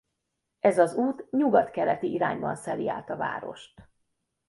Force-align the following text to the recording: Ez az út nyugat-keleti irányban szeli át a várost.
Ez 0.59 0.77
az 0.79 0.93
út 0.93 1.31
nyugat-keleti 1.31 2.11
irányban 2.11 2.55
szeli 2.55 2.89
át 2.89 3.09
a 3.09 3.15
várost. 3.17 3.87